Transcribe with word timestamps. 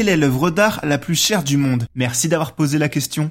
Quelle 0.00 0.08
est 0.08 0.16
l'œuvre 0.16 0.48
d'art 0.48 0.80
la 0.82 0.96
plus 0.96 1.14
chère 1.14 1.44
du 1.44 1.58
monde? 1.58 1.84
Merci 1.94 2.26
d'avoir 2.30 2.54
posé 2.54 2.78
la 2.78 2.88
question. 2.88 3.30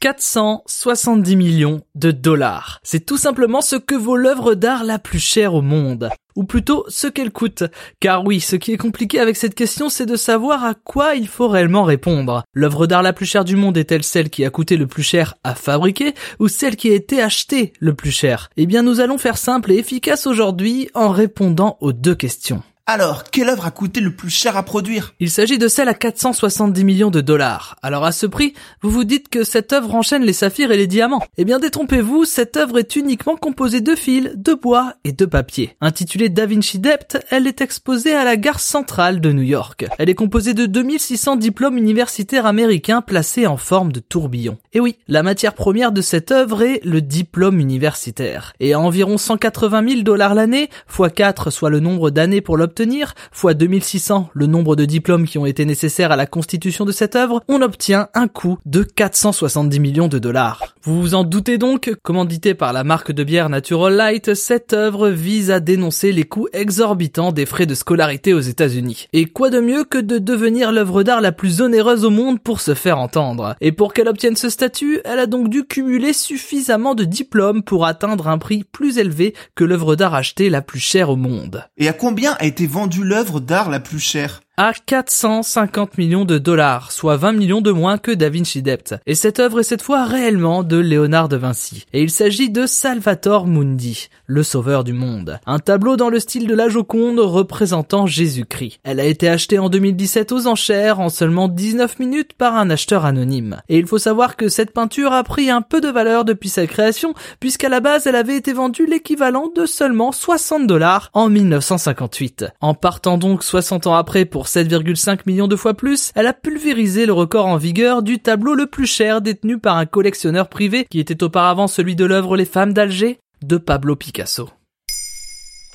470 0.00 1.36
millions 1.36 1.82
de 1.94 2.10
dollars. 2.10 2.80
C'est 2.82 3.04
tout 3.04 3.18
simplement 3.18 3.60
ce 3.60 3.76
que 3.76 3.94
vaut 3.94 4.16
l'œuvre 4.16 4.54
d'art 4.54 4.82
la 4.82 4.98
plus 4.98 5.18
chère 5.18 5.52
au 5.52 5.60
monde. 5.60 6.08
Ou 6.36 6.44
plutôt 6.44 6.86
ce 6.88 7.06
qu'elle 7.06 7.32
coûte. 7.32 7.64
Car 8.00 8.24
oui, 8.24 8.40
ce 8.40 8.56
qui 8.56 8.72
est 8.72 8.78
compliqué 8.78 9.20
avec 9.20 9.36
cette 9.36 9.54
question, 9.54 9.90
c'est 9.90 10.06
de 10.06 10.16
savoir 10.16 10.64
à 10.64 10.72
quoi 10.72 11.16
il 11.16 11.28
faut 11.28 11.48
réellement 11.48 11.84
répondre. 11.84 12.42
L'œuvre 12.54 12.86
d'art 12.86 13.02
la 13.02 13.12
plus 13.12 13.26
chère 13.26 13.44
du 13.44 13.56
monde 13.56 13.76
est-elle 13.76 14.04
celle 14.04 14.30
qui 14.30 14.42
a 14.46 14.48
coûté 14.48 14.78
le 14.78 14.86
plus 14.86 15.02
cher 15.02 15.34
à 15.44 15.54
fabriquer 15.54 16.14
ou 16.38 16.48
celle 16.48 16.76
qui 16.76 16.88
a 16.88 16.94
été 16.94 17.20
achetée 17.20 17.74
le 17.78 17.92
plus 17.92 18.10
cher? 18.10 18.48
Eh 18.56 18.64
bien, 18.64 18.80
nous 18.80 19.00
allons 19.00 19.18
faire 19.18 19.36
simple 19.36 19.70
et 19.70 19.76
efficace 19.76 20.26
aujourd'hui 20.26 20.88
en 20.94 21.10
répondant 21.10 21.76
aux 21.82 21.92
deux 21.92 22.14
questions. 22.14 22.62
Alors, 22.86 23.24
quelle 23.24 23.48
œuvre 23.48 23.64
a 23.64 23.70
coûté 23.70 24.02
le 24.02 24.14
plus 24.14 24.28
cher 24.28 24.58
à 24.58 24.62
produire? 24.62 25.14
Il 25.18 25.30
s'agit 25.30 25.56
de 25.56 25.68
celle 25.68 25.88
à 25.88 25.94
470 25.94 26.84
millions 26.84 27.10
de 27.10 27.22
dollars. 27.22 27.76
Alors 27.80 28.04
à 28.04 28.12
ce 28.12 28.26
prix, 28.26 28.52
vous 28.82 28.90
vous 28.90 29.04
dites 29.04 29.30
que 29.30 29.42
cette 29.42 29.72
œuvre 29.72 29.94
enchaîne 29.94 30.22
les 30.22 30.34
saphirs 30.34 30.70
et 30.70 30.76
les 30.76 30.86
diamants. 30.86 31.22
Eh 31.38 31.46
bien 31.46 31.58
détrompez-vous, 31.58 32.26
cette 32.26 32.58
œuvre 32.58 32.78
est 32.78 32.94
uniquement 32.94 33.36
composée 33.36 33.80
de 33.80 33.94
fils, 33.94 34.32
de 34.34 34.52
bois 34.52 34.96
et 35.04 35.12
de 35.12 35.24
papier. 35.24 35.76
Intitulée 35.80 36.28
Da 36.28 36.44
Vinci 36.44 36.78
Dept, 36.78 37.26
elle 37.30 37.46
est 37.46 37.62
exposée 37.62 38.14
à 38.14 38.22
la 38.22 38.36
gare 38.36 38.60
centrale 38.60 39.22
de 39.22 39.32
New 39.32 39.40
York. 39.40 39.86
Elle 39.98 40.10
est 40.10 40.14
composée 40.14 40.52
de 40.52 40.66
2600 40.66 41.36
diplômes 41.36 41.78
universitaires 41.78 42.44
américains 42.44 43.00
placés 43.00 43.46
en 43.46 43.56
forme 43.56 43.92
de 43.92 44.00
tourbillon. 44.00 44.58
Et 44.74 44.80
oui, 44.80 44.98
la 45.08 45.22
matière 45.22 45.54
première 45.54 45.90
de 45.90 46.02
cette 46.02 46.32
œuvre 46.32 46.62
est 46.62 46.84
le 46.84 47.00
diplôme 47.00 47.60
universitaire. 47.60 48.52
Et 48.60 48.74
à 48.74 48.78
environ 48.78 49.16
180 49.16 49.88
000 49.88 50.02
dollars 50.02 50.34
l'année, 50.34 50.68
x 50.90 51.08
4 51.16 51.48
soit 51.48 51.70
le 51.70 51.80
nombre 51.80 52.10
d'années 52.10 52.42
pour 52.42 52.58
l'obtenir, 52.58 52.73
obtenir, 52.74 53.14
fois 53.30 53.54
2600 53.54 54.30
le 54.34 54.46
nombre 54.46 54.74
de 54.74 54.84
diplômes 54.84 55.28
qui 55.28 55.38
ont 55.38 55.46
été 55.46 55.64
nécessaires 55.64 56.10
à 56.10 56.16
la 56.16 56.26
constitution 56.26 56.84
de 56.84 56.90
cette 56.90 57.14
œuvre, 57.14 57.40
on 57.46 57.62
obtient 57.62 58.08
un 58.14 58.26
coût 58.26 58.58
de 58.66 58.82
470 58.82 59.78
millions 59.78 60.08
de 60.08 60.18
dollars. 60.18 60.74
Vous 60.82 61.00
vous 61.00 61.14
en 61.14 61.22
doutez 61.22 61.56
donc, 61.56 61.94
commandité 62.02 62.54
par 62.54 62.72
la 62.72 62.82
marque 62.82 63.12
de 63.12 63.22
bière 63.22 63.48
Natural 63.48 63.94
Light, 63.94 64.34
cette 64.34 64.72
œuvre 64.72 65.08
vise 65.08 65.52
à 65.52 65.60
dénoncer 65.60 66.10
les 66.10 66.24
coûts 66.24 66.48
exorbitants 66.52 67.30
des 67.30 67.46
frais 67.46 67.64
de 67.64 67.76
scolarité 67.76 68.34
aux 68.34 68.40
États-Unis. 68.40 69.06
Et 69.12 69.26
quoi 69.26 69.50
de 69.50 69.60
mieux 69.60 69.84
que 69.84 69.98
de 69.98 70.18
devenir 70.18 70.72
l'œuvre 70.72 71.04
d'art 71.04 71.20
la 71.20 71.30
plus 71.30 71.60
onéreuse 71.60 72.04
au 72.04 72.10
monde 72.10 72.40
pour 72.40 72.60
se 72.60 72.74
faire 72.74 72.98
entendre? 72.98 73.54
Et 73.60 73.70
pour 73.70 73.94
qu'elle 73.94 74.08
obtienne 74.08 74.36
ce 74.36 74.50
statut, 74.50 75.00
elle 75.04 75.20
a 75.20 75.26
donc 75.26 75.48
dû 75.48 75.64
cumuler 75.64 76.12
suffisamment 76.12 76.96
de 76.96 77.04
diplômes 77.04 77.62
pour 77.62 77.86
atteindre 77.86 78.26
un 78.26 78.38
prix 78.38 78.64
plus 78.64 78.98
élevé 78.98 79.34
que 79.54 79.62
l'œuvre 79.62 79.94
d'art 79.94 80.14
achetée 80.14 80.50
la 80.50 80.60
plus 80.60 80.80
chère 80.80 81.08
au 81.08 81.16
monde. 81.16 81.64
Et 81.78 81.88
à 81.88 81.92
combien 81.92 82.32
a 82.32 82.44
été 82.44 82.63
vendu 82.66 83.04
l'œuvre 83.04 83.40
d'art 83.40 83.70
la 83.70 83.80
plus 83.80 84.00
chère 84.00 84.43
à 84.56 84.72
450 84.72 85.98
millions 85.98 86.24
de 86.24 86.38
dollars, 86.38 86.92
soit 86.92 87.16
20 87.16 87.32
millions 87.32 87.60
de 87.60 87.72
moins 87.72 87.98
que 87.98 88.12
Da 88.12 88.28
Vinci 88.28 88.62
Dept. 88.62 88.94
Et 89.04 89.16
cette 89.16 89.40
œuvre 89.40 89.60
est 89.60 89.64
cette 89.64 89.82
fois 89.82 90.04
réellement 90.04 90.62
de 90.62 90.76
Léonard 90.76 91.28
de 91.28 91.36
Vinci. 91.36 91.86
Et 91.92 92.02
il 92.02 92.10
s'agit 92.10 92.50
de 92.50 92.66
Salvator 92.66 93.48
Mundi, 93.48 94.08
le 94.26 94.44
sauveur 94.44 94.84
du 94.84 94.92
monde. 94.92 95.40
Un 95.46 95.58
tableau 95.58 95.96
dans 95.96 96.08
le 96.08 96.20
style 96.20 96.46
de 96.46 96.54
la 96.54 96.68
Joconde 96.68 97.18
représentant 97.18 98.06
Jésus-Christ. 98.06 98.78
Elle 98.84 99.00
a 99.00 99.04
été 99.04 99.28
achetée 99.28 99.58
en 99.58 99.68
2017 99.68 100.30
aux 100.30 100.46
enchères 100.46 101.00
en 101.00 101.08
seulement 101.08 101.48
19 101.48 101.98
minutes 101.98 102.34
par 102.34 102.54
un 102.54 102.70
acheteur 102.70 103.04
anonyme. 103.04 103.60
Et 103.68 103.78
il 103.78 103.86
faut 103.86 103.98
savoir 103.98 104.36
que 104.36 104.48
cette 104.48 104.72
peinture 104.72 105.12
a 105.12 105.24
pris 105.24 105.50
un 105.50 105.62
peu 105.62 105.80
de 105.80 105.88
valeur 105.88 106.24
depuis 106.24 106.48
sa 106.48 106.68
création, 106.68 107.14
puisqu'à 107.40 107.68
la 107.68 107.80
base 107.80 108.06
elle 108.06 108.16
avait 108.16 108.36
été 108.36 108.52
vendue 108.52 108.86
l'équivalent 108.86 109.50
de 109.54 109.66
seulement 109.66 110.12
60 110.12 110.68
dollars 110.68 111.10
en 111.12 111.28
1958. 111.28 112.46
En 112.60 112.74
partant 112.74 113.18
donc 113.18 113.42
60 113.42 113.88
ans 113.88 113.94
après 113.94 114.24
pour 114.44 114.50
7,5 114.50 115.20
millions 115.24 115.48
de 115.48 115.56
fois 115.56 115.72
plus, 115.72 116.12
elle 116.14 116.26
a 116.26 116.34
pulvérisé 116.34 117.06
le 117.06 117.14
record 117.14 117.46
en 117.46 117.56
vigueur 117.56 118.02
du 118.02 118.18
tableau 118.18 118.54
le 118.54 118.66
plus 118.66 118.86
cher 118.86 119.22
détenu 119.22 119.58
par 119.58 119.78
un 119.78 119.86
collectionneur 119.86 120.50
privé 120.50 120.86
qui 120.90 121.00
était 121.00 121.22
auparavant 121.22 121.66
celui 121.66 121.96
de 121.96 122.04
l'œuvre 122.04 122.36
Les 122.36 122.44
femmes 122.44 122.74
d'Alger 122.74 123.20
de 123.42 123.56
Pablo 123.56 123.96
Picasso. 123.96 124.50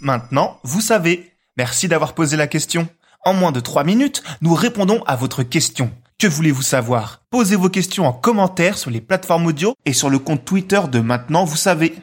Maintenant, 0.00 0.60
vous 0.62 0.80
savez. 0.80 1.30
Merci 1.58 1.88
d'avoir 1.88 2.14
posé 2.14 2.38
la 2.38 2.46
question. 2.46 2.88
En 3.26 3.34
moins 3.34 3.52
de 3.52 3.60
3 3.60 3.84
minutes, 3.84 4.22
nous 4.40 4.54
répondons 4.54 5.02
à 5.06 5.14
votre 5.14 5.42
question. 5.42 5.90
Que 6.18 6.26
voulez-vous 6.26 6.62
savoir? 6.62 7.20
Posez 7.28 7.56
vos 7.56 7.68
questions 7.68 8.06
en 8.06 8.14
commentaire 8.14 8.78
sur 8.78 8.90
les 8.90 9.02
plateformes 9.02 9.44
audio 9.44 9.74
et 9.84 9.92
sur 9.92 10.08
le 10.08 10.18
compte 10.18 10.46
Twitter 10.46 10.80
de 10.90 11.00
Maintenant, 11.00 11.44
vous 11.44 11.58
savez. 11.58 11.96